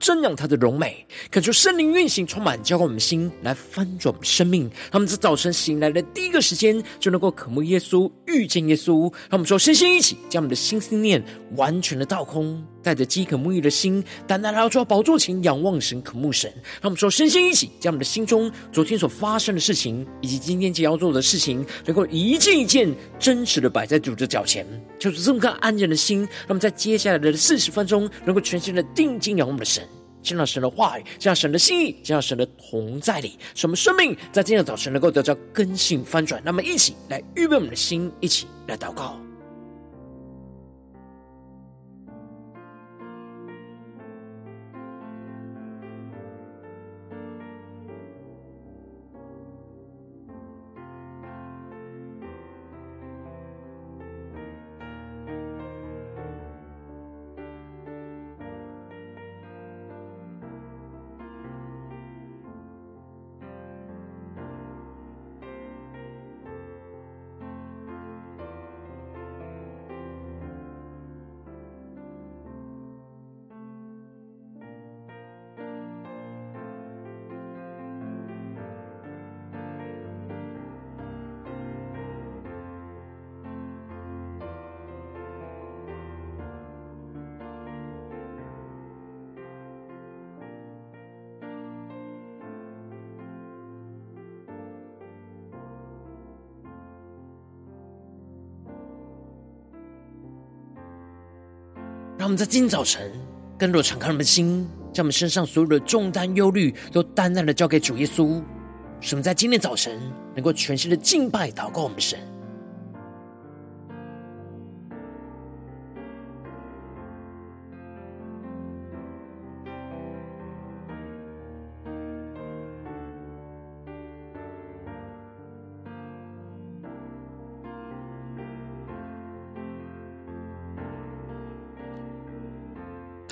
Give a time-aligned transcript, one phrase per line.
[0.00, 4.70] 瞻仰他的荣美，恳求圣灵运行，充满浇灌我们的心，来翻转我们生命。
[4.90, 9.12] 他们在早晨醒来的第一个时间，就能够渴慕耶稣，遇见耶稣。
[9.28, 11.22] 让我们说，身心一起，将我们的心思念
[11.56, 16.50] 完全的倒空，带着饥渴沐浴的心，单单来到主宝座前，仰望神，渴慕神。
[16.80, 24.66] 让我们说，身心一起，将我们的心中昨天所发生的事情，以及今天即将要做的事情，能够一件一件真实的摆在主的脚前，
[24.98, 26.20] 就是这么个安静的心。
[26.20, 28.40] 让我们在接下来的四十分钟，能够。
[28.46, 29.82] 全心的定睛仰望我们的神，
[30.26, 36.42] 见到神的话语，见到神的心意，见到神的同在里，使我们生命在今天早晨能够得到更新翻转。
[36.44, 39.25] 那么，一起来预备我们的心，一起来祷告。
[102.26, 103.12] 让我们在今天早晨，
[103.56, 108.42] 更多敞开我们的心，将我们身上所有的重担、忧虑，都单单的交给主耶稣。
[109.00, 109.96] 使我们在今天早晨，
[110.34, 112.18] 能够全心的敬拜、祷告我们神。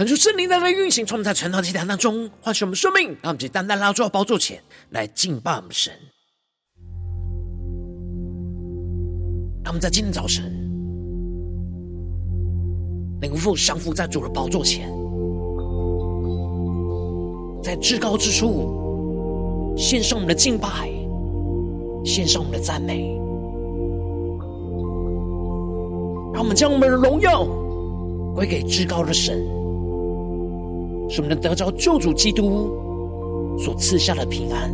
[0.05, 5.95] 恳求圣灵在这运行，充满在晨祷祭坛当中，唤醒我们生命，让我们以单单来到宝座前来敬拜我们神。
[9.65, 10.45] 他们在今天早晨
[13.19, 14.93] 能够降服在主的宝座前，
[17.63, 20.69] 在至高之处献上我们的敬拜，
[22.05, 23.09] 献上我们的赞美，
[26.35, 27.47] 让我们将我们的荣耀
[28.35, 29.64] 归给至高的神。
[31.15, 34.69] 使我们能得着救主基督所赐下的平安，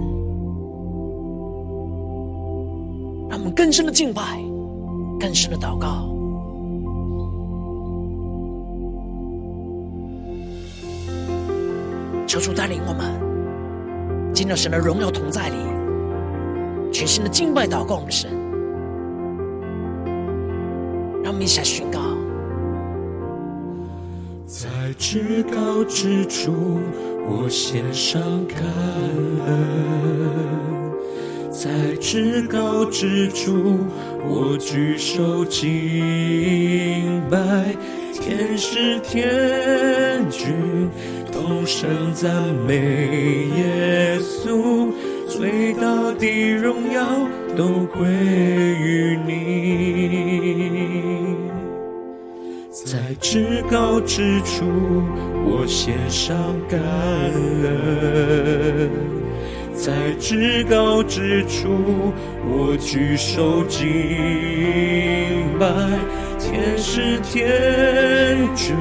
[3.28, 4.42] 让我们更深的敬拜，
[5.18, 6.08] 更深的祷告，
[12.26, 15.56] 求主带领我们进到神的荣耀同在里，
[16.90, 18.30] 全新的敬拜祷告我们神，
[21.22, 22.00] 让我们一起来宣告。
[25.00, 26.78] 至高之处，
[27.26, 28.60] 我献上感
[29.46, 29.56] 恩；
[31.50, 33.78] 在至高之处，
[34.28, 35.66] 我举手敬
[37.30, 37.74] 拜。
[38.12, 40.52] 天使天军
[41.32, 44.92] 同声赞美耶稣，
[45.26, 50.29] 最大的荣耀都归于你。
[53.20, 54.64] 至高之处，
[55.44, 56.34] 我献上
[56.66, 56.80] 感
[57.62, 58.88] 恩；
[59.74, 62.14] 在至高之处，
[62.48, 63.86] 我举手敬
[65.58, 65.66] 拜。
[66.38, 68.74] 天使天军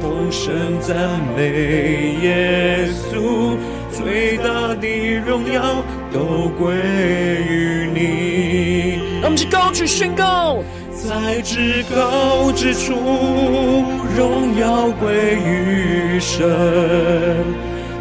[0.00, 3.54] 同声赞美耶稣，
[3.90, 4.88] 最大的
[5.26, 8.98] 荣耀都归于你。
[9.20, 10.56] 让我们去高举宣告。
[11.06, 12.92] 在至高之处，
[14.16, 16.44] 荣耀归于神；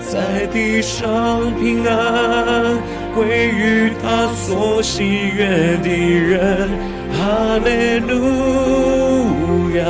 [0.01, 2.75] 在地上平安
[3.13, 6.67] 归于他所喜悦的人。
[7.13, 9.85] 哈利路亚，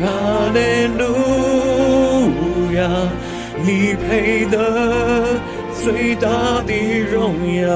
[0.00, 0.06] 哈
[0.54, 1.02] 利路
[2.76, 2.78] 亚，
[3.64, 4.56] 你配得
[5.82, 6.28] 最大
[6.64, 6.72] 的
[7.12, 7.68] 荣耀。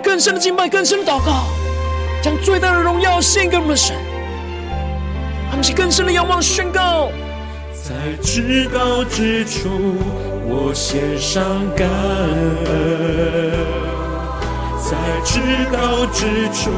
[0.00, 1.46] 更深的敬拜，更深的祷告，
[2.22, 3.96] 将最大的荣耀献给我们的神。
[5.50, 7.10] 他们是更深的仰望宣告。
[7.72, 9.68] 在至高之处，
[10.46, 11.42] 我献上
[11.74, 11.88] 感
[12.66, 12.70] 恩；
[14.78, 15.40] 在至
[15.72, 16.70] 高之处，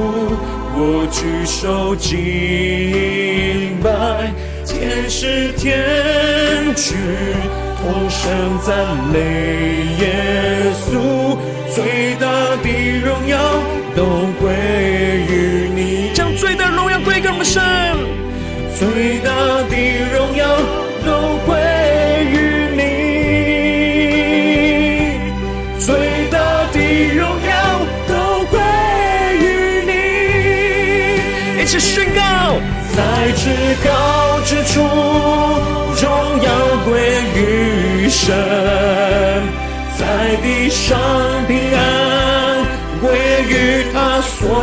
[0.74, 4.32] 我举手敬拜。
[4.64, 6.96] 天使天军
[7.76, 9.19] 同声赞美
[9.98, 11.36] 耶稣，
[11.74, 12.26] 最大
[12.62, 12.69] 的
[13.94, 14.31] 荣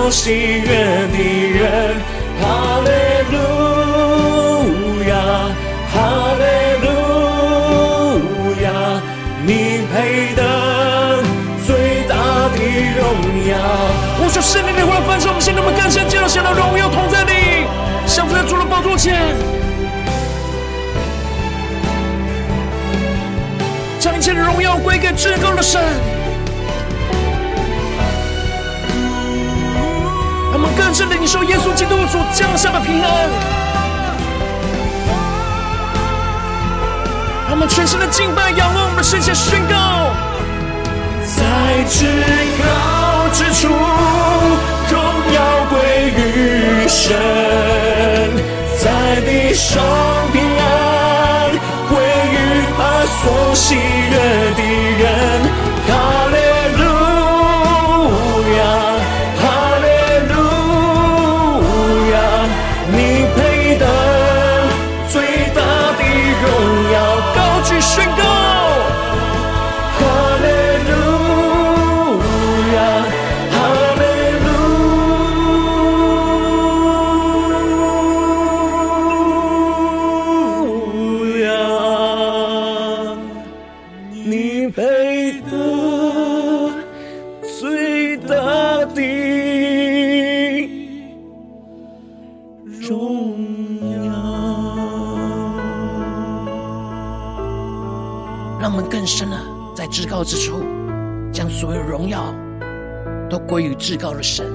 [0.09, 1.17] 喜悦的
[1.51, 1.95] 人。
[2.41, 2.89] 哈利
[3.31, 3.37] 路
[5.09, 5.11] 亚。
[5.91, 5.95] 哈
[6.37, 6.43] 利
[6.85, 6.87] 路
[8.63, 8.67] 亚，
[9.45, 9.49] 你
[9.91, 10.41] 配得
[11.65, 12.13] 最大
[12.53, 12.55] 的
[12.97, 13.01] 荣
[13.49, 13.51] 耀。
[14.21, 17.65] 我说圣灵的话，放在我们心中，我们更深见到神的荣耀同在里，
[18.05, 19.35] 像在主的宝座前，
[23.99, 25.81] 将一切的荣耀归给至高的神。
[30.99, 33.09] 我们更深的领受耶稣基督所降下的平安。
[37.47, 40.11] 让我们全身的敬拜，仰望我们的圣洁宣告，
[41.23, 41.39] 在
[41.87, 42.05] 至
[42.59, 43.69] 高之处，
[44.91, 44.99] 荣
[45.35, 47.15] 耀归于神；
[48.81, 49.81] 在地上
[50.33, 51.49] 平安
[51.87, 51.95] 归
[52.33, 52.35] 于
[52.75, 52.79] 他
[53.21, 54.15] 所喜悦
[54.57, 54.61] 的
[54.99, 55.18] 人。
[103.49, 104.45] 归于至高的神，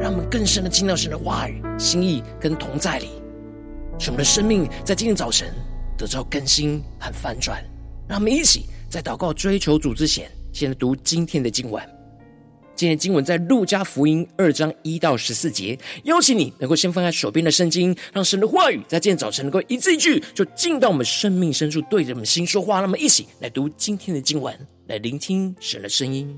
[0.00, 3.06] 让我们更深的进到神的话语、心意跟同在里，
[3.96, 5.54] 使我们的生命在今天早晨
[5.96, 7.64] 得到更新和翻转。
[8.08, 11.80] 让我们一起在祷告、追求主之前，先来读今天的经文。
[12.74, 22.80] 今天经文在路加福音二章一到十四节，邀请你能够先翻开手边的圣经，让神的话语在今天早晨能够一字一句就进到我们生命深处，对着我们心说话。
[22.80, 24.58] 那么，一起来读今天的经文，
[24.88, 26.36] 来聆听神的声音。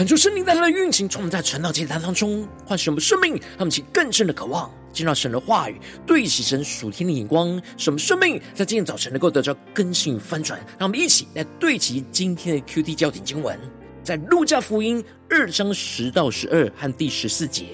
[0.00, 10.58] 恳求圣灵在他的运行，充满在传道祭坛当中，唤醒我们生命，让我们起更深的渴望，见到神的话语，对齐神属天的眼光，使我们生命在今天早晨能够得到更新与翻转。
[10.78, 13.60] 让我们一起来对齐今天的 QT 焦点经文，
[14.02, 17.66] 在路加福音二章十到十二和第十四节。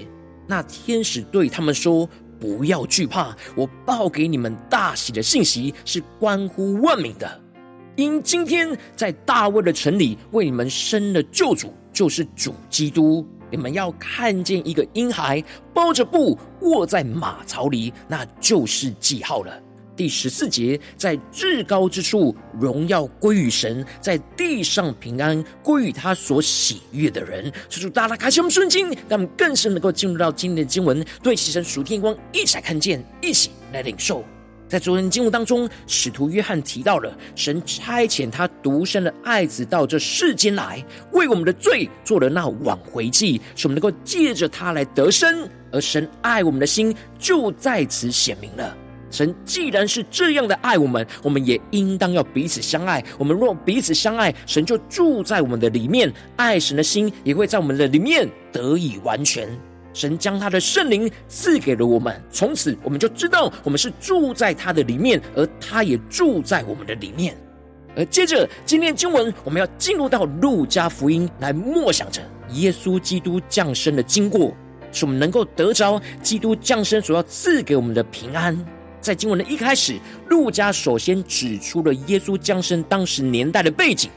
[0.49, 7.41] 那天使对他们说：“不要惧怕，我报给你们大喜的信息是关乎万民的。”
[7.95, 13.27] 因今天在大卫的城里为你们生了救主，就是主基督。
[13.51, 19.63] 你们要看见一个婴孩包着布卧在马槽里，那就是记号了。
[19.97, 27.51] 第十四节，在至高之处荣耀归于神，在地上平安归于他所喜悦的人。
[27.71, 34.23] 求主大大开启我们圣经，让我们更深能够进入到今天的经文，对齐神属天光，一起来看见，一起来领受。
[34.69, 45.49] 在昨天经文当中，使徒约翰提到了神差遣他独生的爱子到这世间来，为我们的罪做了那挽回祭，使我们能够借着他来得生。
[45.71, 48.77] 而神爱我们的心就在此显明了。
[49.09, 53.03] 神既然是这样的爱我们，我们也应当要彼此相爱。
[53.19, 59.49] 我们若彼此相爱，神就住在我们的里面，爱神的心也会在我们的里面得以完全。
[59.97, 67.35] 神将他的圣灵赐给了我们，从此我们就知道我们是住在他的里面，而他也住在我们的里面。
[67.97, 74.55] 而接着今天经文，我们要进入到路加福音来默想着耶稣基督降生的经过，
[74.93, 78.55] 使我们能够得着基督降生所要赐给我们的平安。
[79.01, 79.99] 在经文的一开始，
[80.29, 84.11] 路加首先指出了耶稣降生当时年代的背景。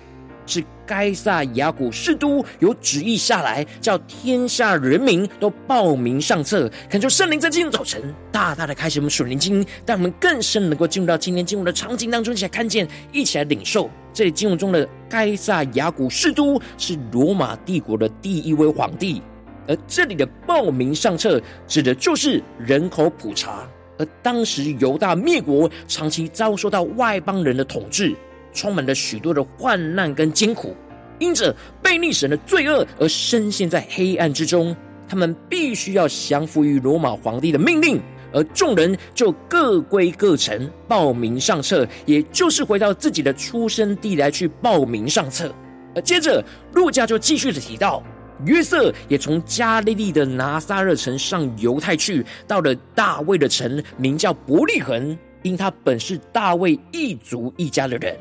[0.46, 6.68] 是该撒亚古士都有旨意下来，叫天下人民都报名上册。
[6.90, 13.88] 恳求圣灵在今天早晨大大的开启我们属灵经，让我们更深能够进入到今天经文的场景当中，一起来看见，一起来领受。
[14.12, 19.22] 这里经文中的该撒亚古士都是罗马帝国的第一位皇帝，
[19.68, 23.62] 而这里的报名上册指的就是人口普查。
[24.00, 28.16] 而当时犹大灭国，长期遭受到外邦人的统治。
[28.54, 30.76] 充满了许多的患难跟艰苦，
[31.20, 34.76] 因着悖逆神的罪恶而深陷在黑暗之中。
[35.08, 38.00] 他们必须要降服于罗马皇帝的命令，
[38.32, 45.52] 而众人就各归各城报名上册，也就是回到自己的出生地来去报名上册。
[45.96, 48.04] 而接着路加就继续的提到，
[48.46, 58.16] 约瑟也从加利利的拿撒勒城上犹太去，到了大卫的城，名叫伯利恒，因他本是大卫一族一家的人。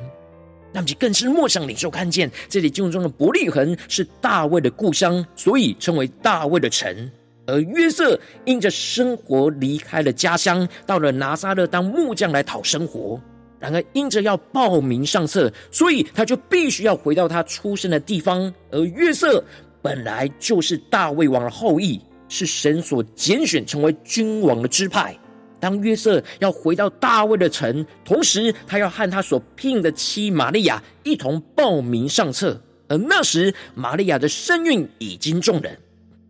[0.72, 7.10] 那么就更是莫想领受看见，这里经文中的伯利恒是大卫的故乡，所以称为大卫的城。
[7.46, 13.18] 而约瑟因着生活离开了家乡，到了拿撒勒当木匠来讨生活。
[13.58, 18.52] 然而因着要报名上册，所以他就必须要回到他出生的地方。
[18.70, 19.42] 而约瑟
[19.80, 25.18] 本来就是大卫王的后裔，是神所拣选成为君王的支派。
[25.60, 32.60] 当约瑟要回到大卫的城，同时他要和他所聘的妻玛利亚一同报名上册。
[32.88, 35.78] 而那时玛利亚的身孕已经重人，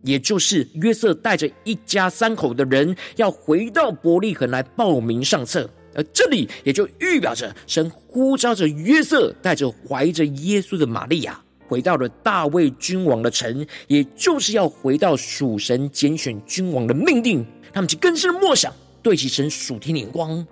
[0.01, 5.69] 也就是约瑟带着一家三口的人要回到伯利恒来报名上册。
[5.95, 17.45] 而这里也就预表着神呼召着约瑟带着怀着耶稣的玛利亚回到了大卫君王的城，也就是要回到属神拣选君王的命令。
[17.71, 18.73] 他们就更深默想。
[19.01, 20.45] 对齐神属天的光，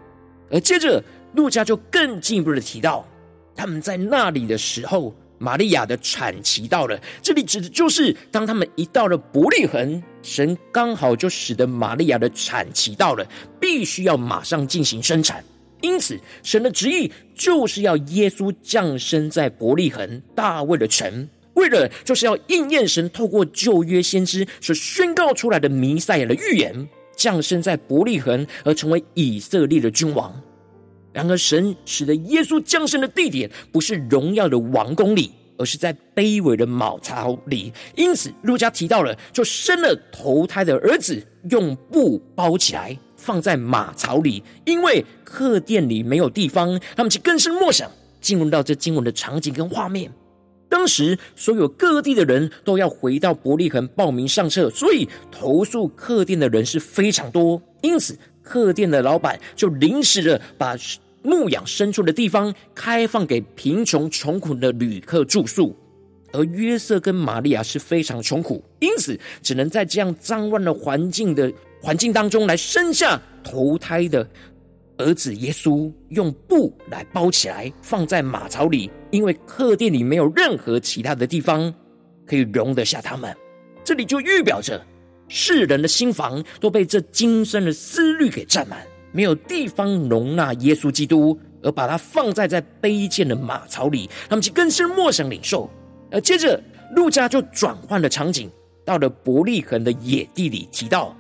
[0.50, 3.08] 而接着路加就更进一步的提到，
[3.56, 7.00] 他们在那里的时候，玛利亚的产期到了。
[7.22, 13.28] 这里指的就是当他们一到了伯利恒，神刚好就使得玛利亚的产期到了，
[13.60, 15.44] 必须要马上进行生产。
[15.82, 26.90] 因此，神的旨意就是要耶稣降生在伯利恒大卫的城，为了就是要应验神透过旧约先知所宣告出来的弥赛亚的预言。
[27.18, 30.34] 降生在伯利恒，而成为以色列的君王。
[31.12, 37.74] 然而，神使得耶稣降生的地点不是荣耀的王宫里，而是在卑微的马槽里。
[37.96, 46.80] 因此，路加提到了，就生了头胎的儿子，用布包起来，放在马槽里，因为客店里没有地方。
[46.96, 47.90] 他们就更深默想，
[48.22, 50.12] 进入到这经文的场景跟画面。
[50.70, 57.62] 当时所有各地的人都要回到伯利恒报名上册，所以投诉客店的人是非常多。
[57.82, 60.76] 因此，客店的老板就临时的把
[61.24, 65.76] 牧养牲畜的地方开放给贫穷穷苦的旅客住宿。
[66.34, 74.28] 而约瑟跟玛利亚是非常穷苦，因此只能在这样脏乱的环境的环境当中来生下投胎的。
[74.98, 81.74] 儿子耶稣用布来包起来，放在马槽里，因为客店里没有任何其他的地方。
[82.26, 83.34] 可以容得下他们。
[83.84, 84.86] 这里就预表着
[85.30, 95.70] 世人的心房都被这今生的思虑给占满，没有地方容纳耶稣基督，而把他放在在卑贱的马槽里，他们就更是莫想领受。
[96.12, 96.62] 而接着
[96.96, 98.52] 路加就转换了场景，
[98.84, 101.16] 到了伯利恒的野地里，提到。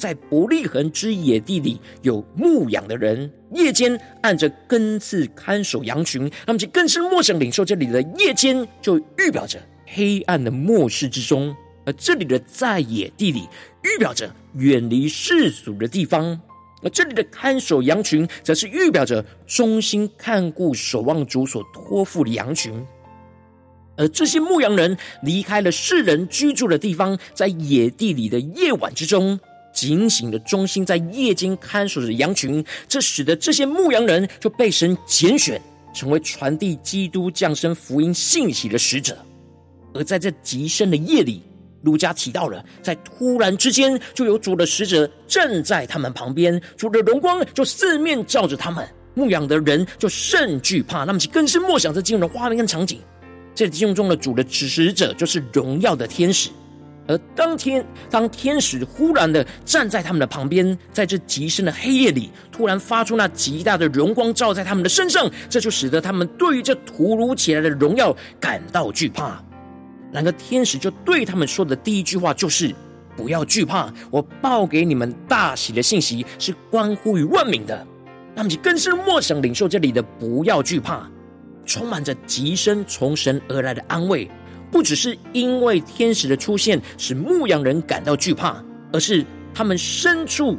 [0.00, 6.28] 在伯利恒之野地里有牧羊的人，夜间按着根刺看守羊群。
[6.46, 11.54] 他们就更是默想领受这里的夜间，就预表着黑暗的末世之中；
[11.84, 13.46] 而这里的在野地里，
[13.82, 16.34] 预表着远离世俗的地方；
[16.82, 22.72] 而这里的看守羊群，则是预表着忠心看顾、守望主所托付的羊群。
[23.98, 29.38] 而这些牧羊人离开了世人居住的地方，在野地里的夜晚之中。
[29.72, 35.60] 警醒的忠心在夜间看守着羊群，这使得这些牧羊人就被神拣选，
[35.94, 39.16] 成为传递基督降生福音信息的使者。
[39.92, 41.42] 而在这极深的夜里，
[41.82, 53.00] 路加提到了，在突然之间，就有主的使者站在他们旁边，主的荣光就四面照着他们，牧羊的人就甚惧怕，那么就更是默想这经文的画面跟场景。
[53.54, 56.50] 这经文中的主的指使者就是荣耀的天使。
[57.10, 69.42] 而当天，当天使忽然的站在他们的旁边，在这极深的黑夜里，突然发出那极大的荣光，照在他们的身上，这就使得他们对于这突如其来的荣耀感到惧怕。
[70.12, 72.72] 然而，天使就对他们说的第一句话就是
[73.16, 77.84] ：“不要惧怕，我报给你们大喜的信息是关乎于万民的。”
[78.36, 81.10] 他们就更是默想领受这里的“不要惧怕”，
[81.66, 84.30] 充满着极深从神而来的安慰。
[84.70, 90.56] 不只是因为天使的出现使牧羊人感到惧怕，而是他们身处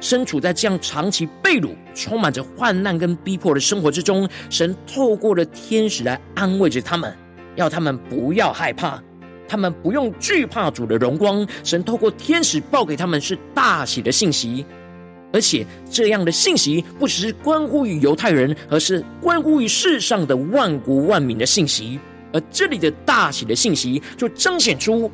[0.00, 7.16] 身处在这样长期被掳、充满着患难跟逼迫的生活之中，神透过了天使来安慰着他们，
[7.56, 9.02] 要他们不要害怕，
[9.48, 11.46] 他们不用惧怕主的荣光。
[11.62, 14.66] 神透过天使报给他们是大喜的信息，
[15.32, 21.98] 而且这样的信息不只是关乎于犹太人，而是关乎于世上的万国万民的信息。
[22.34, 25.10] 而这里的大喜的信息，就彰显出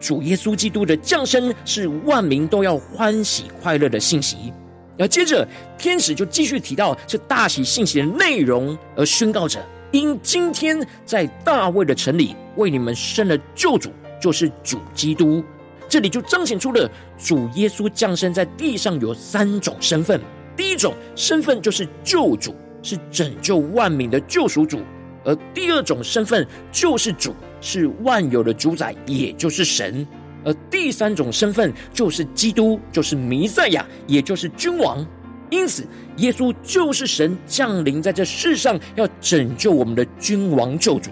[0.00, 4.52] 主耶稣基督的降生是万民都要欢喜快乐的信息。
[4.98, 5.46] 而接着，
[5.78, 15.42] 天使就继续提到这大喜信息的内容，而宣告着：因今天在大卫的城里为你们生了救主，就是主基督。
[15.88, 20.20] 这里就彰显出了主耶稣降生在地上有三种身份。
[20.56, 24.80] 第一种身份就是救主，是拯救万民的救赎主。
[25.24, 30.06] 而第二种身份就是主，是万有的主宰，也就是神；
[30.44, 35.04] 而第三种身份就是基督，就是弥赛亚，也就是君王。
[35.50, 41.10] 因此，耶稣就是神降临在这世上，要拯救我们的君王救主。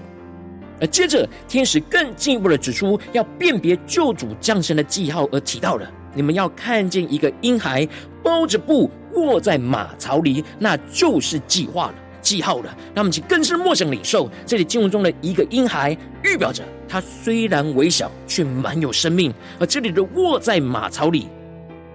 [0.81, 7.87] 而接着，天使更进一步的指出，要辨别救主降生的记号，而提到了：你们要看见一个婴孩
[8.22, 11.94] 包着布卧在马槽里，那就是计划了。
[12.22, 19.35] 记号了，那么就更是默想领受这里经文中的一个婴孩，预表着他虽然微小，却满有生命。
[19.58, 21.28] 而这里的卧在马槽里，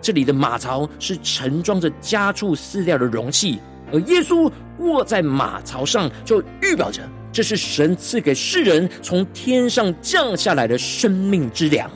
[0.02, 3.60] 这里的马槽是盛装着家畜饲料的容器，
[3.92, 11.90] 而耶稣卧在马槽上，就预表着这是神赐给世人从天上降下来的生命之粮。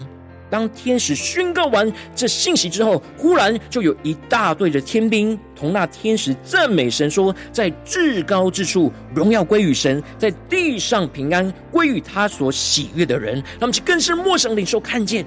[0.52, 15.26] 当天使宣告完这信息之后，忽然就有一大队的天兵同那天使赞美神，说：“在至高之处荣耀归于神，在地上平安归于他所喜悦的人。”他们就更是默想领受看见。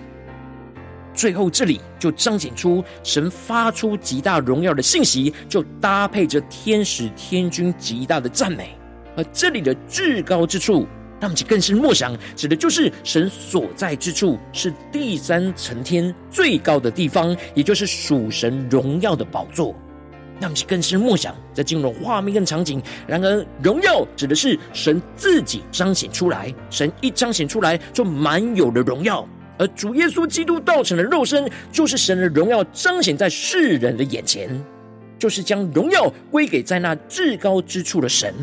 [1.14, 8.76] 最后这里就彰显出神发出极大荣耀的信息，就搭配着天使天军极大的赞美。
[9.16, 10.86] 而这里的至高之处。
[11.24, 19.74] 那么，更是默想，指的就是神所在之处是第三层天最高的地方，也就是属神荣耀的宝座。
[20.38, 22.78] 那么，更是默想，在进入画面跟场景。
[23.06, 29.26] 然而，荣耀指的是神自己彰显出来，神一彰显出来，就满有了荣耀。
[29.56, 34.50] 而主耶稣基督道成的肉身，就是神的荣耀彰显在世人的眼前，
[35.18, 38.34] 就是将荣耀归给在那至高之处的神。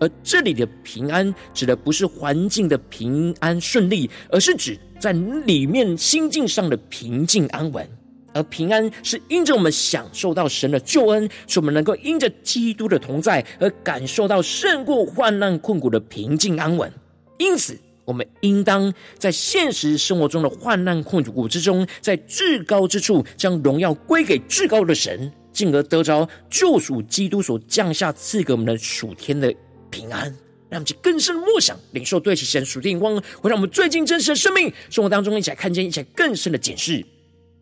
[0.00, 7.88] 而这里的平安，指的不是环境的平安顺利，而是指在里面心境上的平静安稳。
[8.32, 16.92] 而平安是因着我们享受到神的救恩，使我们能够因着基督的同在而感受到胜过患难困苦的平静安稳。
[17.38, 29.52] 因此，我们应当在现实生活中的患难困苦之中，在至高之处将荣耀归给至高的神，进而得着救赎基督所降下赐给我们的属天的。
[29.90, 30.22] 平安，
[30.68, 37.04] 让我们去更深的默想、领受对齐神属定光，会让我们最近真实的生命生活当中一起来看见，一起来更深的检视。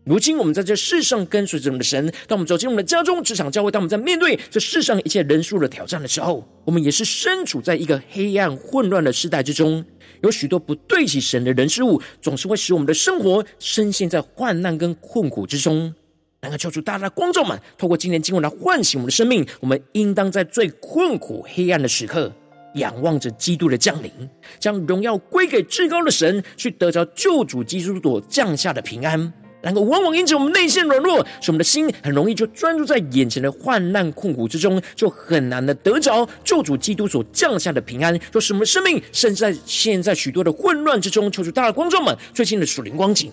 [0.05, 9.85] 如今我们在这世上跟随着我们的神，当我们走进我们的家中、职场、教会，当我们在面对这世上一切人数的挑战的时候，我们也是身处在一个黑暗混乱的时代之中，
[10.23, 15.95] 有许多不对齐神的人事物，总是会使我们的生活深陷在患难跟困苦之中。
[16.41, 22.33] 然而，求主大大的光照们，透过今天经文来唤醒我们的生命，我们应当在最困苦黑暗的时刻，
[22.75, 24.13] 仰望着基督的降临，
[24.61, 29.33] 将荣耀归给至高的神，去得着救主基督所降下的平安。
[29.61, 41.29] 然而，往往因着我们内心软弱，使我们的心很容易就专注在眼前的患难困苦之中，就很难的得着救主基督所降下的平安，就使我们的生命甚至在现在许多的混乱之中。
[41.33, 43.33] 求主大大光照们最近的属灵光景，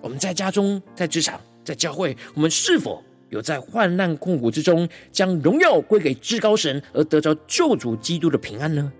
[0.00, 8.92] 我们在家中、在职场、在教会，我们是否有在患难困苦之中，将荣耀归给至高神，而得着救主基督的平安呢？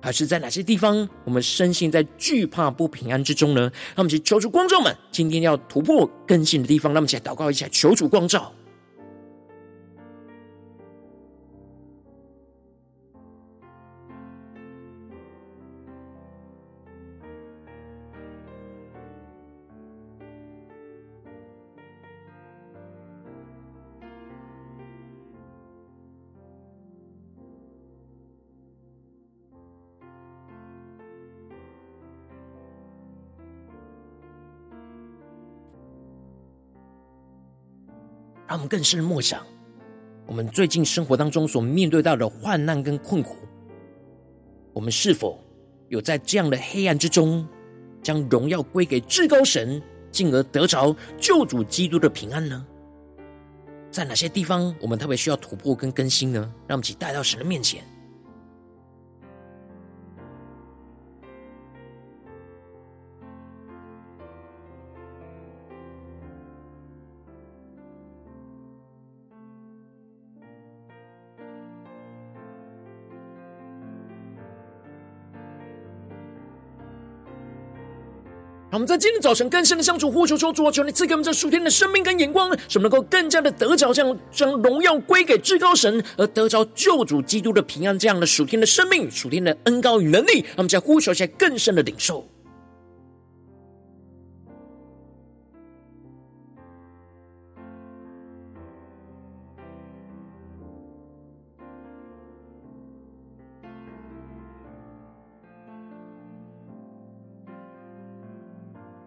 [0.00, 3.60] 还是在哪些地方，我们深陷在惧怕不平安之中呢？
[3.60, 8.50] 让我们去求主光照们，今天要突破更新的地方，让我们一起来祷告一下，求主光照。
[38.50, 39.46] 让我们更深的默想，
[40.26, 43.36] 我们最近生活当中所面对到的患难跟困苦，
[44.72, 45.38] 我们是否
[45.86, 47.46] 有在这样的黑暗之中，
[48.02, 52.66] 将荣耀归给至高神，进而得着救主基督的平安呢？
[53.88, 56.40] 在哪些地方我们特别需要突破跟更新呢？
[56.66, 57.84] 让我们一起带到神的面前。
[78.70, 90.42] 让我们在今天早晨更深的相处，呼求说主啊，求你赐给我们这属天的生命跟眼光，使我们能够更加的得着这样将荣耀归给至高神，而得着救主基督的平安，这样的属天的生命、属天的恩高与能力。
[90.50, 92.24] 让我们在呼求下更深的领受。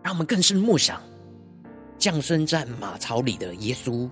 [0.03, 1.01] 让我们更深默想
[1.97, 4.09] 降生在马槽里的耶稣，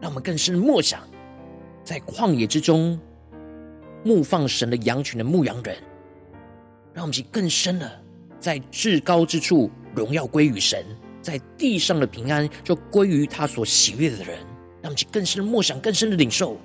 [0.00, 1.00] 让我们更深默想
[1.82, 2.98] 在旷野之中
[4.04, 5.76] 牧放神的羊群的牧羊人，
[6.92, 7.90] 让我们去更深的
[8.38, 10.84] 在至高之处荣耀归于神，
[11.22, 14.36] 在地上的平安就归于他所喜悦的人，
[14.82, 16.58] 让我们去更深的默想，更深的领受。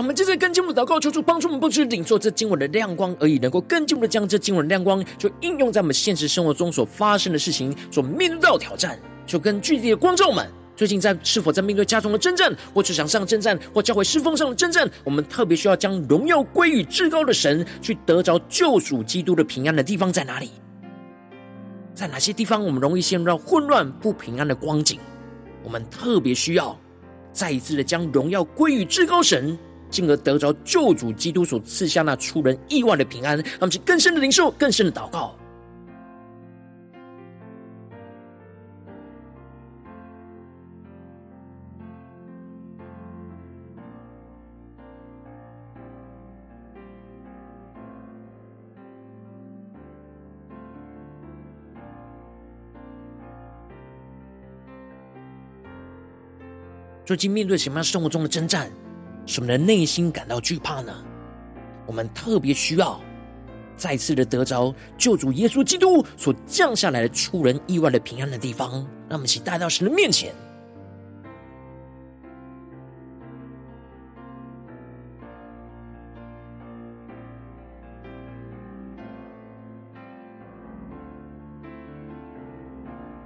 [0.00, 10.50] 我们接着更进步祷告，求主帮助我们，不只领受这经文的亮光而已，能够更进一步的将这经文的亮光，就应用在我们现实生活中所发生的事情，所面对到的挑战，就跟具体的光照们。
[10.74, 20.48] 最近在是否在面对家中的征战，或职场上的征战，或教会侍奉上的征战，我们特别需要将荣耀归于至高的神，去得着救赎基督的平安的地方在哪里？
[21.94, 24.98] 在哪些地方我们容易陷入到混乱不平安的光景？
[25.62, 26.74] 我们特别需要
[27.32, 29.58] 再一次的将荣耀归于至高神。
[29.90, 35.34] 进而得着救主基督所赐下那出人意外的平安，让我们更深的领受，更深的祷告。
[57.02, 58.70] 最近面对什么样生活中的征战？
[59.30, 60.92] 使我们的内心感到惧怕呢？
[61.86, 63.00] 我们特别需要
[63.76, 68.72] 再次的得着救主耶稣基督所降下来的出人意外的平安的地方，
[69.08, 70.34] 让我们一起带到神的面前。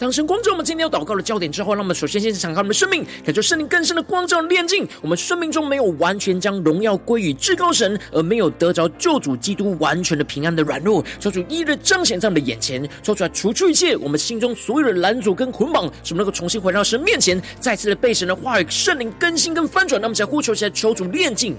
[0.04, 4.86] 当神光照我们今天要祷告的焦点之后，让我们首先先敞开我们的生命，感受圣灵更深的光照炼净。
[5.00, 19.98] 我们生命中没有完全将荣耀归于至高神，而没有得着救主基督完全的平安的软弱，求主一日彰显在我们的眼前，说出来除去一切我们心中所有的拦阻跟捆绑，使我们能够重新回到神面前，再次的被神的话语、圣灵更新跟翻转。
[19.98, 21.56] 那么，在呼求起来，求主炼净。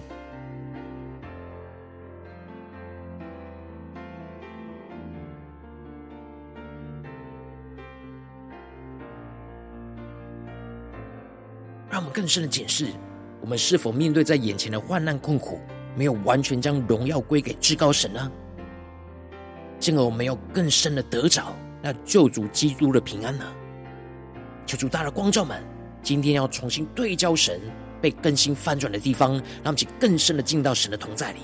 [11.95, 12.87] 让我们更深的检视，
[13.39, 15.61] 我们是否面对在眼前的患难困苦，
[15.95, 18.29] 没有完全将荣耀归给至高神呢？
[19.79, 23.45] 进而我们要更深的得着那救主基督的平安呢？
[24.65, 25.63] 求主大的光照们，
[26.03, 27.61] 今天要重新对焦神
[28.01, 31.39] 被更新翻转的地方，让我们更深的进到神的同在里。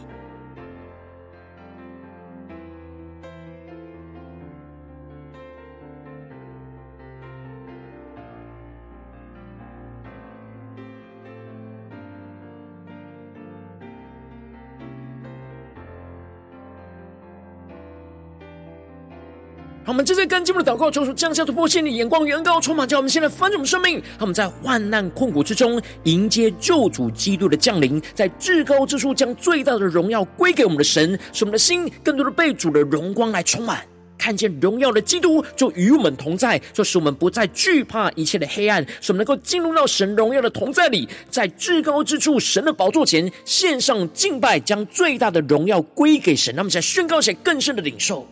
[19.91, 23.95] 我们正在跟进我们的祷告，求主降下突破性的眼光与恩膏，充满，叫我们现在翻转我们生命。
[23.95, 33.81] 让我们在患难困苦之中迎接救主基督的降临，在至高之处将最大的荣耀归给我们的神，使我们的心更多的被主的荣光来充满，
[34.17, 46.55] 看见荣耀的基督就与我们同在，就使我们不再惧怕一切的黑暗，使我们能够进入到神荣耀的同在里，在至高之处神的宝座前献上敬拜，将最大的荣耀归给神。
[46.55, 48.25] 让我们在宣告起来更深的领受。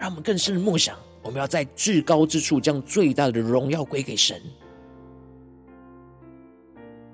[0.00, 4.40] 让我们更深的默想，我们要在至高之处将最大的荣耀归给神。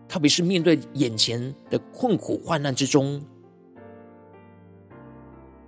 [0.06, 3.20] 特别是面对眼前的困苦患难之中，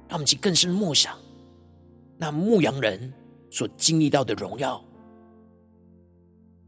[0.07, 1.19] 让我们去更深的默想，
[2.17, 3.13] 那牧羊人
[3.51, 4.81] 所经历到的荣耀，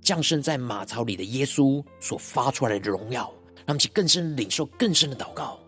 [0.01, 5.61] 降生在马槽里的耶稣所发出来的荣耀，让我们去更深领受更深的祷告。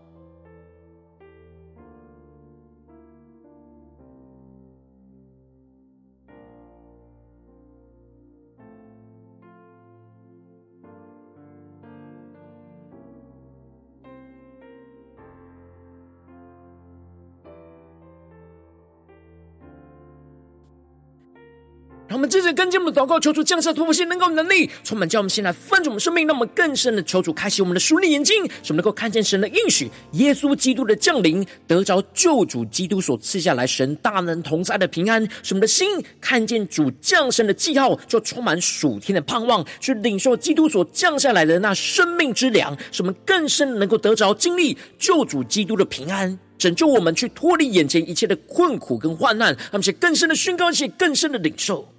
[22.53, 35.89] 着跟进我们的祷告，求主降下突破性、能够能力，充满叫我们先来翻转我们生命，让我们更深的求主开启我们的属灵眼睛，使我们能够看见神的应许，耶稣基督的降临，得着救主基督所赐下来神大能同在的平安，使我们的心
[36.21, 51.92] 看见主降生的记号，就充满属天的盼望，去领受基督所降下来的那生命之粮，使我们更深能够得着经历救主基督的平安，拯救我们去脱离眼前一切的困苦跟患难，让我们更深的宣告，且更深的领受。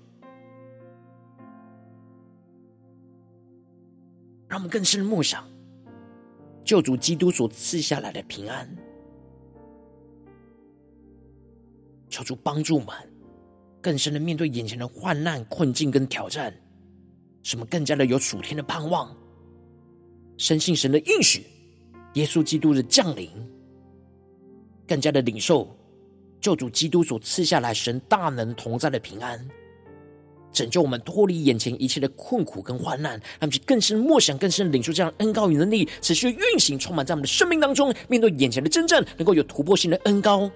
[4.53, 5.43] 让我们更深的默想，
[6.63, 8.69] 救主基督所赐下来的平安，
[12.07, 12.93] 求主帮助我们
[13.81, 16.53] 更深的面对眼前的患难、困境跟挑战，
[17.41, 19.11] 使我们更加的有属天的盼望，
[20.37, 21.47] 深信神的应许，
[22.13, 23.31] 耶稣基督的降临，
[24.87, 25.75] 更加的领受
[26.39, 29.43] 救主基督所赐下来神大能同在的平安。
[30.53, 37.93] 拯救我们脱离眼前一切的困苦跟患难，让我们去更深默想、更深领受这样恩高与能力，持续运行，充满在我们的生命当中。
[38.07, 40.49] 面对眼前的真正，能够有突破性的恩高。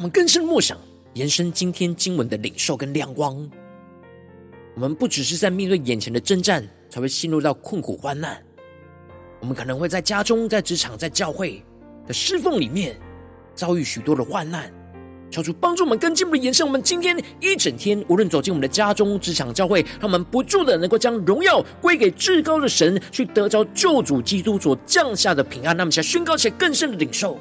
[0.00, 0.78] 我们更深默想，
[1.12, 3.46] 延伸今天经文的领受跟亮光。
[4.74, 8.42] 我们不只是在面对眼前的征战，才会陷入到困苦患难。
[9.40, 11.62] 我们可能会在家中、在职场、在教会
[12.06, 12.98] 的侍奉里面，
[13.54, 14.72] 遭遇许多的患难。
[15.30, 25.76] 求主帮助我们更进一步延伸，我们今天一整天，无论走进我们的家中、职场、教会，让我们不住的能够将荣耀归给至高的神，去得着救主基督所降下的平安。
[25.76, 27.38] 那么，想宣告起来更深的领受。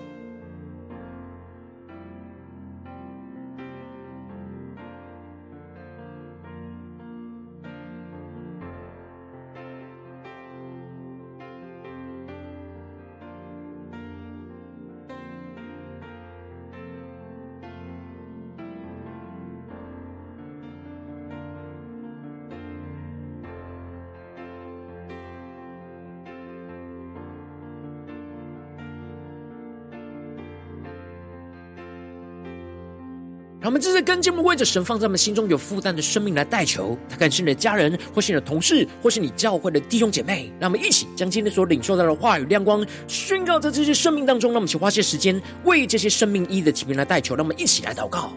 [33.70, 40.52] 我们这次跟进，为着神放在我们心中有负担的生命来代求，他可能是你的家人，或是你的同事，或是你教会的弟兄姐妹。
[40.60, 44.50] 让我们一起将今天所领受到的话语亮光宣告在这些生命当中。
[44.50, 47.36] 让我们一起花些时间为这些生命一的疾病来代求。
[47.36, 48.34] 让我们一起来祷告。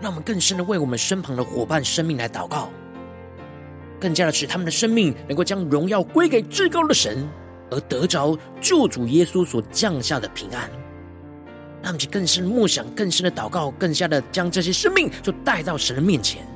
[0.00, 2.70] 让我们更深的为我们身旁的伙伴生命来祷告，
[4.00, 7.26] 更加的使他们的生命能够将荣耀归给至高的神，
[7.70, 10.70] 而得着救主耶稣所降下的平安。
[11.82, 16.46] 让我们更深的默想，更深的祷告，更加的将这些生命就带到神的面前。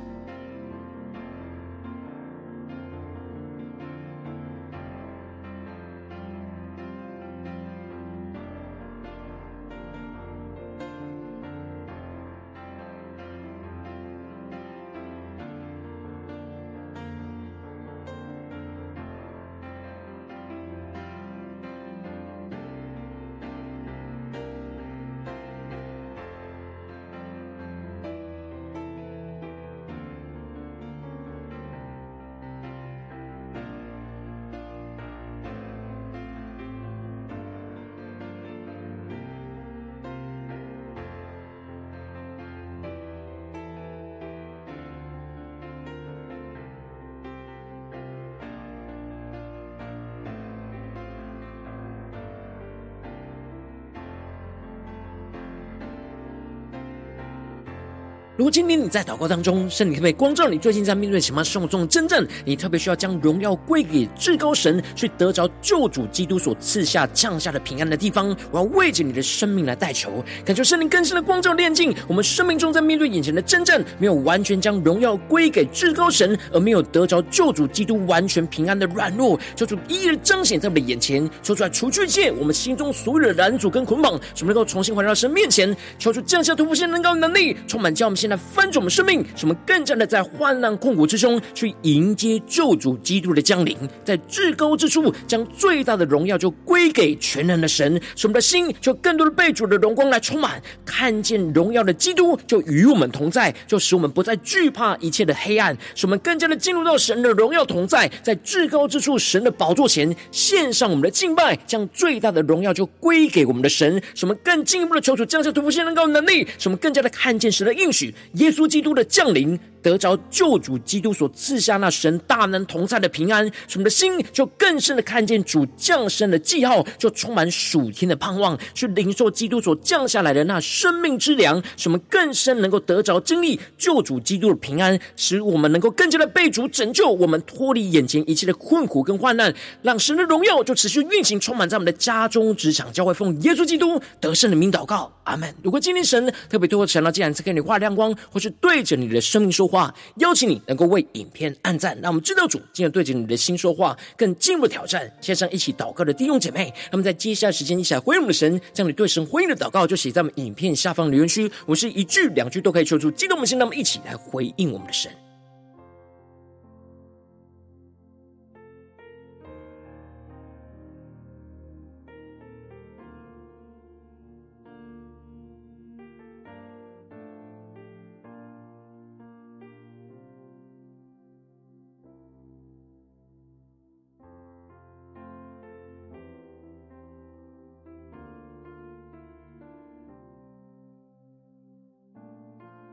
[58.41, 88.30] 如今天你在祷告当中，圣灵特别光照你，最近在面对什么生活中的真正，你特别需要将荣耀归给至高神，去得着救主基督所赐下降下的平安的地方，我要为着你的生命来代求，感受圣灵更深的光照炼净我们生命中在面对眼前的真正，没有完全将荣耀归给至高神，而没有得着救主基督完全平安的软弱，求主一一彰显在我们的眼前，说出来除去一切我们心中所有的拦阻跟捆绑，使我们能够重新回到神面前，求主降下突破性能高能力，充满叫我们现。
[88.31, 118.15] 来翻转我们生命，使我们更加的在患难困苦之中去迎接救主基督的降临，在至高之处将最大的荣耀就归给全能的神，使我们的心就更多的被主的荣光来充满，看见荣耀的基督就与我们同在，就使我们不再惧怕一切的黑暗，使我们更加的进入到神的荣耀同在，在至高之处神的宝座前献上我们的敬拜，将最大的荣耀就归给我们的神，使我们更进一步的求主降下突破性能高能力，使我们更加的看见神的应许。
[118.35, 145.55] 耶稣基督的降临，得着救主基督所赐下那神大能同在的平安，使我们的心就更深的看见主降生的记号，就充满属天的盼望，去领受基督所降下来的那生命之粮，使我们更深能够得着经历救主基督的平安，使我们能够更加的被主拯救，我们脱离眼前一切的困苦跟患难，让神的荣耀就持续运行，充满在我们的家中、职场、教会，奉耶稣基督得胜的名祷告，阿门。
[145.63, 156.75] 如果今天神特别透过神了，既然赐给你画亮光，或是对着你的生命说话，邀请你能够为影片按赞，让我们知道主今天对着你的心说话，更进一步挑战线上一起祷告的弟兄姐妹。
[156.91, 165.11] 那么在接下来时间一起来回应我们的神，将你对神回应的祷告就写在我们影片下方留言区，我是一句两句都可以说出，激动的心，那么一起来回应我们的神。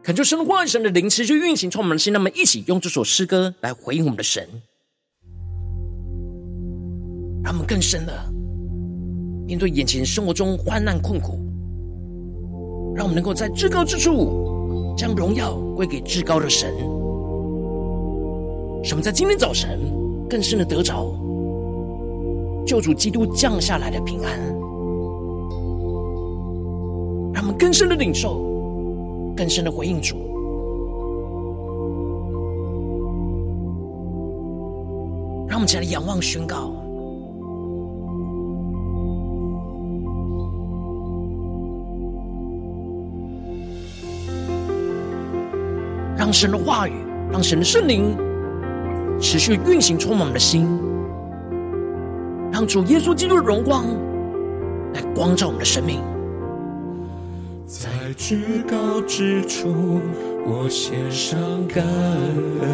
[0.08, 2.14] 恳求神的话语、神的灵持续运行，充满的心。
[2.14, 4.48] 让我们一起用这首诗歌来回应我们的神，
[7.44, 8.14] 让我们更深的
[9.46, 11.38] 面对眼前生活中患难困苦，
[12.96, 16.74] 让我们能够在至高之处将荣耀归给至高的神。
[18.82, 19.78] 使我们在今天早晨
[20.30, 21.14] 更深的得着
[22.66, 24.40] 救主基督降下来的平安，
[27.34, 28.47] 让我们更深的领受，
[29.38, 30.18] 更深的回应主。
[35.48, 36.74] 让我们起来仰望宣告。
[46.18, 46.94] 让神的话语，
[47.32, 48.18] 让神的圣灵
[49.22, 50.68] 持续运行，充满我们的心，
[52.52, 53.86] 让主耶稣基督的荣光
[54.94, 56.02] 来光照我们的生命。
[58.08, 60.00] 在至高之处，
[60.46, 61.84] 我献上感
[62.62, 62.72] 恩；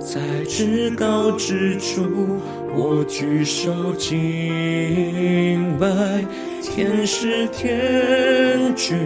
[0.00, 2.40] 在至高之处，
[2.74, 6.24] 我举手敬拜，
[6.62, 8.96] 天使天军。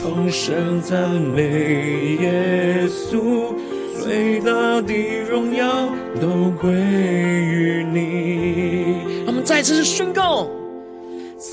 [0.00, 3.54] 同声赞美耶稣，
[4.02, 4.92] 最大的
[5.30, 9.24] 荣耀都归于你。
[9.28, 10.50] 我们再次宣告，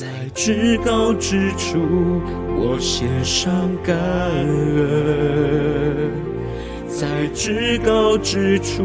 [0.01, 1.77] 在至高之处，
[2.55, 3.95] 我献上感
[4.75, 4.81] 恩；
[6.87, 8.81] 在至高之处，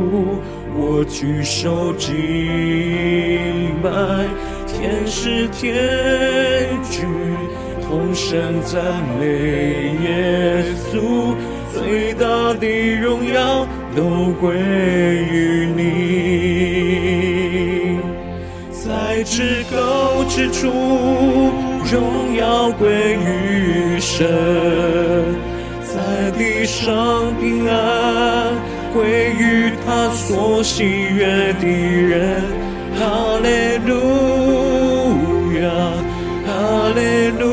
[0.76, 2.12] 我举手敬
[3.82, 3.90] 拜，
[4.66, 7.06] 天使天军。
[7.88, 10.62] 同声赞美耶
[10.92, 11.34] 稣，
[11.72, 12.66] 最大的
[13.00, 16.45] 荣耀都归于你。
[19.26, 20.70] 至高之处，
[21.90, 24.24] 荣耀归于神；
[25.82, 28.54] 在地上平安，
[28.94, 32.40] 归于他所喜悦的人。
[32.98, 33.02] 哈
[33.42, 33.48] 利
[33.84, 33.92] 路
[35.60, 35.68] 亚，
[36.46, 36.48] 哈
[36.94, 37.00] 利
[37.36, 37.44] 路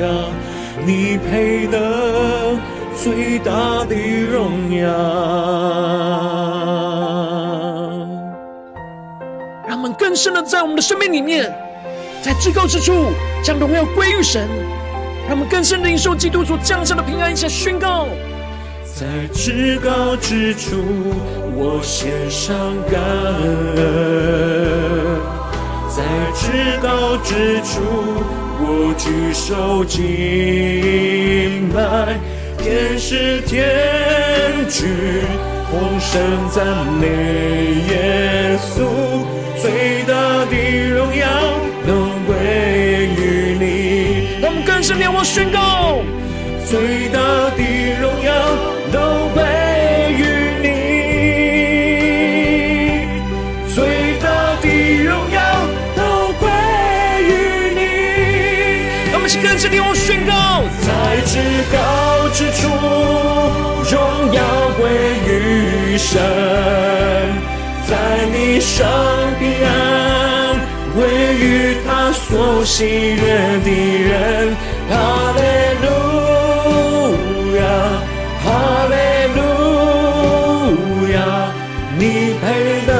[0.00, 0.02] 亚。
[0.86, 1.76] 你配得
[2.96, 3.94] 最大的
[4.32, 4.86] 荣耀。
[10.08, 11.54] 更深的在我们的生命里面，
[12.22, 13.10] 在至高之处
[13.42, 14.48] 将荣耀归于神。
[15.28, 18.08] 让我们更深的领受基督所降下的平安，一起宣告：
[18.86, 19.04] 在
[19.34, 20.78] 至高之处，
[21.54, 22.56] 我献上
[22.90, 22.98] 感
[23.76, 23.84] 恩；
[25.94, 26.02] 在
[26.34, 27.82] 至高之处。
[28.60, 32.16] 我举手敬拜，
[32.56, 34.88] 天使天军
[35.70, 36.64] 同声赞
[36.98, 37.06] 美
[37.90, 38.88] 耶稣，
[39.60, 40.12] 最大
[40.46, 40.54] 的
[40.88, 41.26] 荣耀
[41.86, 41.90] 都
[42.26, 42.30] 归
[43.16, 43.20] 于
[43.60, 43.62] 你。
[44.42, 46.00] 我们更深仰望宣告，
[46.64, 47.18] 最大
[47.54, 47.60] 的
[48.00, 48.32] 荣耀
[48.90, 48.96] 都
[66.10, 66.16] 神；
[67.86, 67.92] 在
[68.32, 68.88] 地上
[69.38, 70.56] 平安，
[70.94, 71.04] 归
[71.36, 73.20] 于他所喜悦
[73.62, 73.68] 的
[74.08, 74.56] 人。
[74.88, 74.92] 哈
[75.36, 75.40] 利
[75.84, 75.86] 路
[77.58, 77.60] 亚，
[78.42, 78.46] 哈
[78.88, 78.94] 利
[79.36, 79.38] 路
[81.12, 81.16] 亚，
[81.98, 82.02] 你
[82.40, 82.42] 配
[82.86, 82.90] 得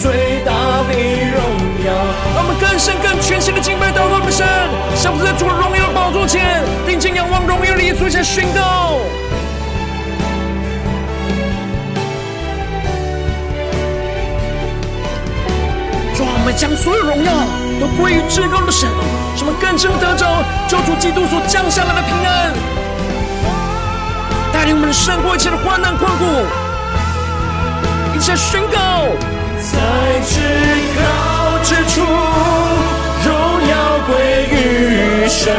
[0.00, 0.50] 最大
[0.88, 1.36] 的荣
[1.84, 1.86] 耀。
[2.34, 4.46] 让我们更深、更全新的敬拜，祷告我们神。
[4.96, 8.96] 像不在主荣耀的宝座前，定睛仰望荣耀的耶稣，下宣告。
[16.62, 17.32] 将所有荣耀
[17.80, 18.88] 都归于至高的神，
[19.34, 22.52] 什么更深得着救主基督所降下来的平安，
[24.52, 26.24] 带领我们胜过一切的患难困苦。
[28.14, 28.78] 一切宣告，
[29.58, 30.38] 在至
[30.94, 32.06] 高之处。
[33.26, 33.34] 荣
[33.66, 35.52] 耀归于神，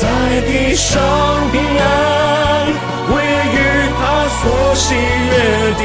[0.00, 0.98] 在地上
[1.52, 2.66] 平安，
[3.06, 3.22] 归
[3.54, 3.56] 于
[3.94, 5.38] 他所喜悦
[5.78, 5.84] 的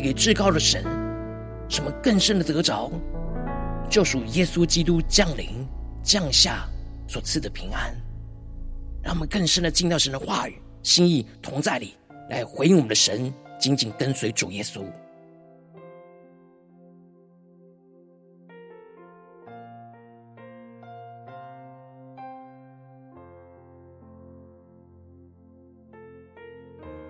[0.00, 0.84] 给至高的神。
[1.68, 2.90] 什么更深的得着，
[3.90, 5.66] 就属耶稣基督降临
[6.02, 6.66] 降下
[7.06, 7.94] 所赐的平安，
[9.02, 11.94] 让我们更深的进到神的话语、心意同在里，
[12.30, 13.30] 来回应我们的神，
[13.60, 14.82] 紧紧跟随主耶稣。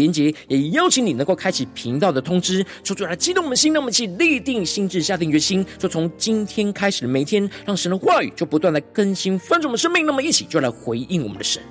[0.00, 11.62] 连结，也邀请你能够开启频道的通知，说出来激动我们的心，让我们一起立定心智，下定决心，就从今天开始的每一天，让神的话语就不断的更新翻转我们生命，那么一起就来回应我们的神。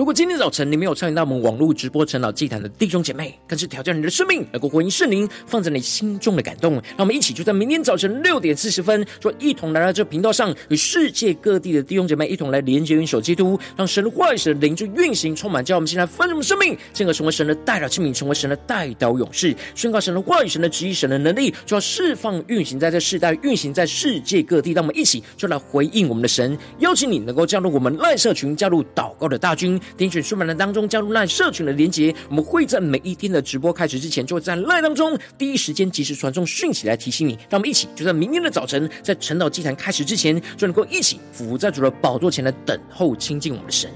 [0.00, 6.72] 如果今天早晨你没有参与到我们网络直播晨祷祭坛的弟兄姐妹，更是挑战你的生命，能够回应圣灵放在你心中的感动。
[6.72, 24.72] 让我们一起就在明天早晨六点四十分，就一同来到这频道上，与世界各地的弟兄姐妹一同来连接、云手基督，让神的话语、神的灵就运行充满，叫我们现在丰盛生命，进而成为神的代表器皿，成为神的代表勇士，宣告神的话语、神的旨意、神的能力，就要释放、运行在这世代，运行在世界各地。
[24.72, 29.78] 让我们一起就来回应我们的神，邀请你能够加入我们赖社群，加入祷告的大军。
[29.96, 37.32] 点选书本的当中加入那社群的连结，我们会在每一天的直播开始之前，就会在那当中第一时间及时传送讯息来提醒你。
[37.48, 43.90] 让我们一起就在明天的早晨，在晨岛祭坛开始之前，就能够一起俯在主的宝座前来等候亲近我们的神。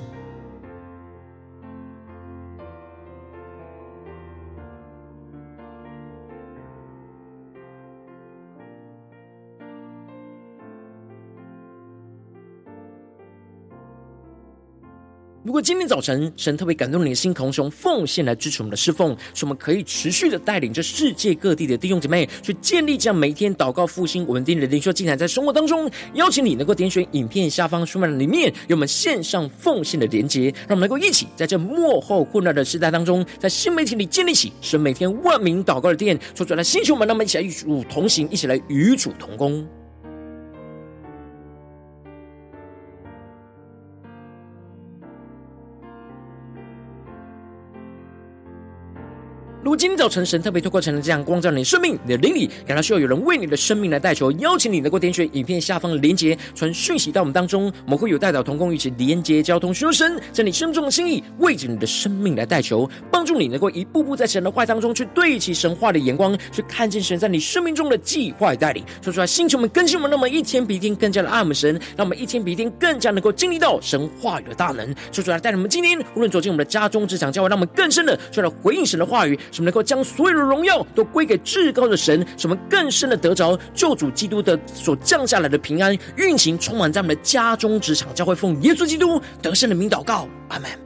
[15.44, 39.62] 如果今天早晨神特别感动你的心，同时用奉献来支持我们的侍奉，使我们可以持续的带领着世界各地的弟兄姐妹去建立这样每天祷告复兴稳定的灵修祭坛，在生活当中，邀请你能够点选影片下方书本里面有我们线上奉献的连结，让我们能够一起在这幕后混乱的时代当中，在新媒体里建立起神每天万名祷告的殿，说出来，星球们，让我们一起来与主同行，一起来与主同工。
[49.74, 52.34] 今天早晨神特别透过成了这样光照你的生命，你的灵。
[52.34, 68.84] 里感到需要有人为你的生命来代求，邀请你能够点选影片下方的连结，传讯息到我们当中，我们会有代表同工一起连结交通，寻求神在你生命中的心意，为着你的生命来代求，帮助你能够一步步在神的话当中去对齐神话的眼光，去看见神在你生命中的计划带领。
[69.00, 74.92] 说出来，星球们更新我们，那么一天比一天更加的爱我们神，让我们一天比一天更加能够经历到神话语的大能。
[75.12, 79.38] 说出来，带领我们今天无论走进我们的家中、职场、教会，让我们更深的就来回应神的话语。
[79.52, 90.83] 使我能够将所有的荣耀都归给至高的神，什么更深的得着救主基督的所降下来的平安运行，充满在我们的家中、职场、教会，奉耶稣基督得胜的名祷告，阿门。